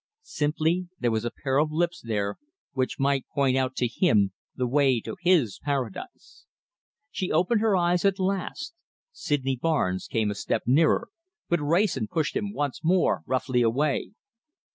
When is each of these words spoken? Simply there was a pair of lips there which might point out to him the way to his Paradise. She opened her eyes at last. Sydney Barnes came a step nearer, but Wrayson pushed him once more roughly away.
Simply 0.23 0.87
there 0.99 1.11
was 1.11 1.25
a 1.25 1.29
pair 1.43 1.59
of 1.59 1.71
lips 1.71 2.01
there 2.03 2.37
which 2.73 2.97
might 2.97 3.27
point 3.35 3.55
out 3.55 3.75
to 3.75 3.87
him 3.87 4.31
the 4.55 4.65
way 4.65 4.99
to 5.01 5.15
his 5.21 5.59
Paradise. 5.63 6.47
She 7.11 7.31
opened 7.31 7.61
her 7.61 7.77
eyes 7.77 8.03
at 8.03 8.17
last. 8.17 8.73
Sydney 9.11 9.57
Barnes 9.57 10.07
came 10.07 10.31
a 10.31 10.33
step 10.33 10.63
nearer, 10.65 11.09
but 11.49 11.61
Wrayson 11.61 12.07
pushed 12.07 12.35
him 12.35 12.51
once 12.51 12.83
more 12.83 13.21
roughly 13.27 13.61
away. 13.61 14.13